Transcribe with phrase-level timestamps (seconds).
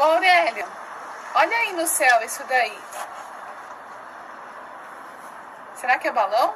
[0.00, 0.02] Ô
[1.34, 2.78] olha aí no céu isso daí.
[5.74, 6.54] Será que é balão?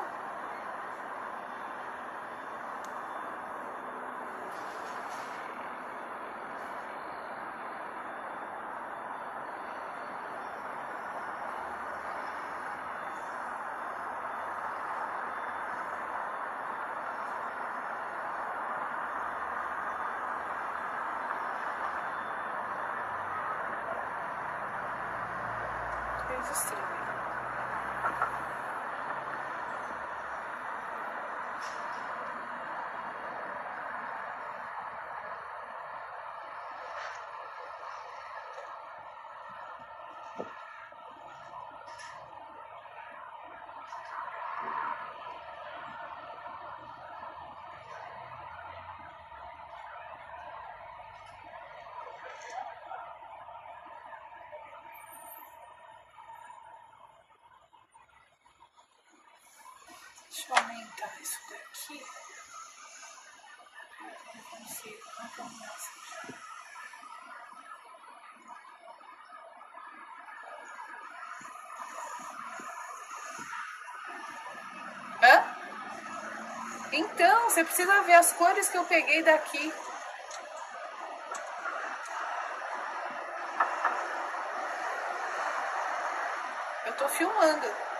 [26.44, 26.93] Coisa
[60.46, 62.06] Deixa eu aumentar isso daqui.
[64.34, 65.90] Não consigo, não começa.
[75.22, 75.56] Hã?
[76.92, 79.72] Então, você precisa ver as cores que eu peguei daqui.
[86.84, 87.93] Eu tô filmando.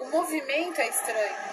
[0.00, 1.50] O movimento é estranho.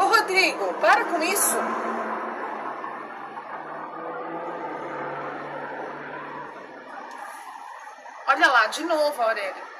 [0.00, 1.56] Ô Rodrigo, para com isso.
[8.28, 9.70] Olha lá, de novo, Aurélia.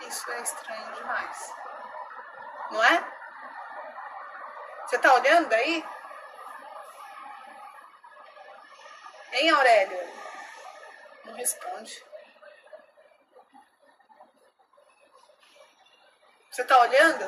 [0.00, 1.54] Isso é estranho demais.
[2.70, 3.13] Não é?
[4.94, 5.84] Você tá olhando aí?
[9.32, 9.98] Hein, Aurélio?
[11.24, 12.00] Não responde.
[16.48, 17.24] Você tá olhando?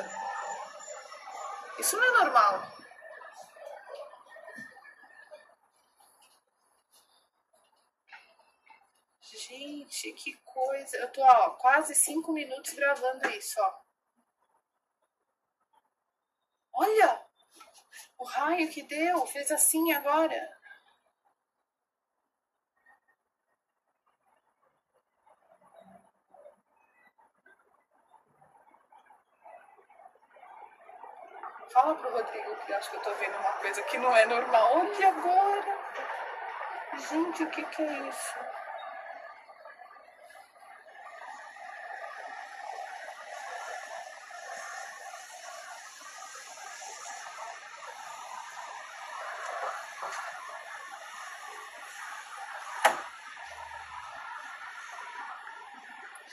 [1.77, 2.71] Isso não é normal.
[9.19, 10.95] Gente, que coisa.
[10.95, 13.81] Eu tô, ó, quase cinco minutos gravando isso, ó.
[16.71, 17.26] Olha!
[18.17, 20.57] O raio que deu, fez assim agora.
[31.71, 34.77] Fala pro Rodrigo que acho que eu tô vendo uma coisa que não é normal.
[34.77, 35.77] Olha agora!
[37.09, 38.46] Gente, o que que é isso?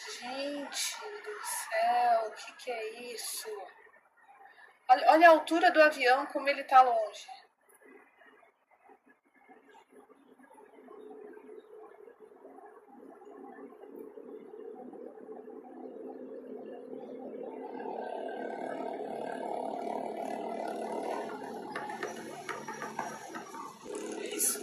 [0.07, 3.49] Gente do céu, o que, que é isso?
[4.89, 7.27] Olha, olha a altura do avião, como ele tá longe.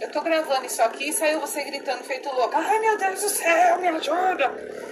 [0.00, 2.54] Eu tô gravando isso aqui e saiu você gritando feito louco.
[2.56, 4.91] Ai meu Deus do céu, me ajuda!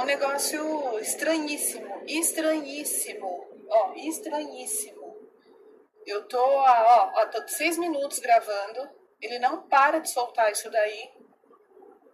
[0.00, 5.16] um negócio estranhíssimo, estranhíssimo, ó, estranhíssimo.
[6.06, 8.88] Eu tô, ó, ó, tô seis minutos gravando,
[9.20, 11.12] ele não para de soltar isso daí,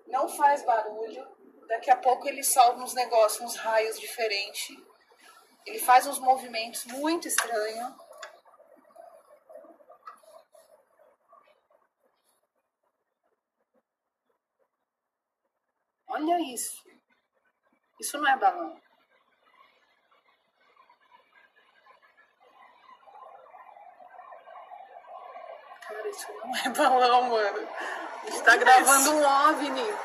[0.07, 1.27] não faz barulho,
[1.69, 4.77] daqui a pouco ele solta uns negócios, uns raios diferentes,
[5.67, 7.95] ele faz uns movimentos muito estranhos.
[16.07, 16.94] Olha isso.
[18.01, 18.81] Isso não é balão.
[25.87, 27.69] Cara, isso não é balão, mano.
[28.23, 29.99] A gente tá gravando um OVNI.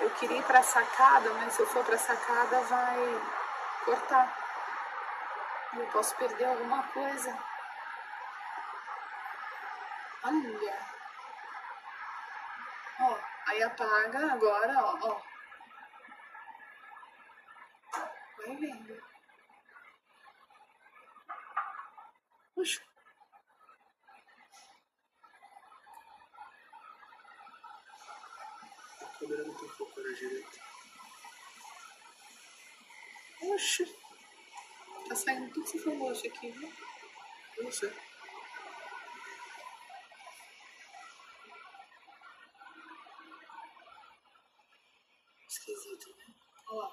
[0.00, 3.22] Eu queria ir pra sacada, mas se eu for pra sacada vai
[3.84, 4.46] cortar.
[5.74, 7.36] Eu posso perder alguma coisa.
[10.24, 10.95] Olha.
[13.56, 15.22] Aí apaga agora, ó, ó.
[18.36, 19.02] Vai vendo.
[22.54, 22.82] Puxa.
[33.40, 33.84] Oxi.
[35.08, 36.72] Tá saindo tudo esse roxo aqui, viu?
[37.62, 37.90] Não sei.
[45.56, 46.24] Esquisito, né?
[46.68, 46.90] Olha lá.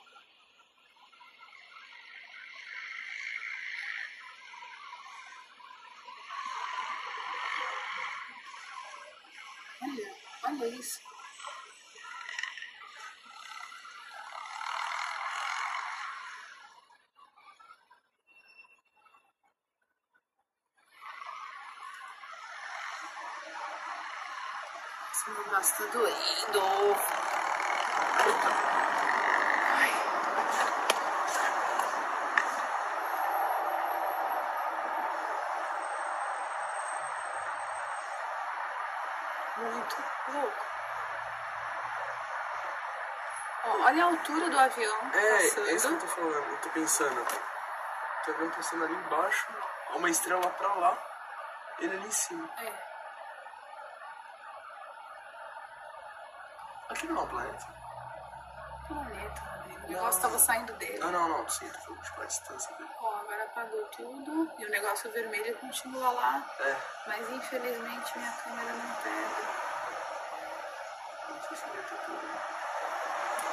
[9.81, 10.15] Olha,
[10.45, 10.99] olha isso.
[25.11, 27.62] Esse negócio tá doendo.
[39.57, 40.03] Muito
[40.33, 40.65] louco.
[43.65, 45.69] Olha a altura do avião É, passando.
[45.69, 46.49] é isso que eu tô falando.
[46.49, 47.27] Eu tô pensando.
[48.25, 49.47] Tô vendo passando ali embaixo,
[49.95, 50.97] uma estrela pra lá,
[51.79, 52.49] ele ali em cima.
[52.57, 52.93] É.
[56.89, 57.82] Aqui não é um planeta
[58.93, 59.41] planeta.
[59.83, 60.99] O negócio estava saindo dele.
[60.99, 61.49] Não, não, não.
[61.49, 62.89] Sim, tipo, tipo, tu foi distância dele.
[63.01, 66.45] Bom, agora apagou tudo e o negócio vermelho continua lá.
[66.59, 66.75] É.
[67.07, 69.63] Mas infelizmente minha câmera não pega.
[71.29, 71.83] Não sei se ele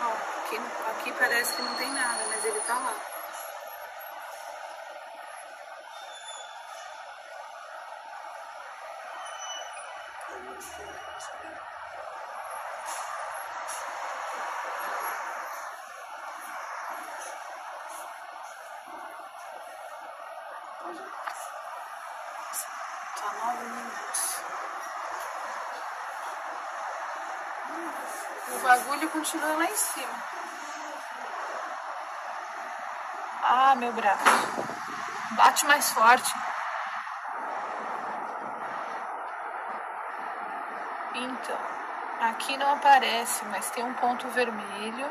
[0.02, 0.12] Ó,
[0.44, 0.56] aqui,
[0.90, 2.94] aqui parece que não tem nada, mas ele tá lá.
[10.60, 11.79] Thank you.
[20.96, 21.04] Tá
[23.16, 24.40] 19 minutos.
[28.48, 30.14] O bagulho continua lá em cima.
[33.42, 34.24] Ah, meu braço.
[35.32, 36.32] Bate mais forte.
[41.14, 41.58] Então,
[42.20, 45.10] aqui não aparece, mas tem um ponto vermelho.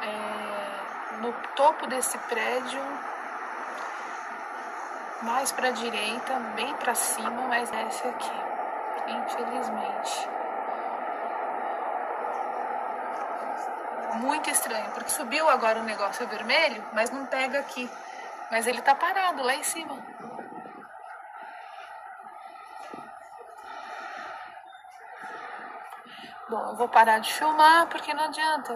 [0.00, 2.80] É, no topo desse prédio
[5.22, 8.48] mais para direita, bem para cima, mas desce aqui.
[9.06, 10.28] Infelizmente.
[14.20, 17.90] Muito estranho, porque subiu agora o negócio vermelho, mas não pega aqui.
[18.50, 19.94] Mas ele tá parado lá em cima.
[26.48, 28.72] Bom, eu vou parar de filmar porque não adianta.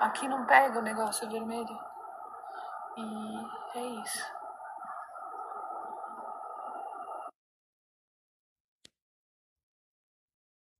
[0.00, 1.78] Aqui não pega o negócio vermelho.
[2.96, 4.33] E é isso.